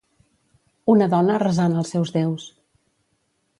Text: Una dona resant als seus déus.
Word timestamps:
Una 0.93 1.07
dona 1.11 1.35
resant 1.45 1.77
als 1.83 1.93
seus 1.97 2.15
déus. 2.17 2.51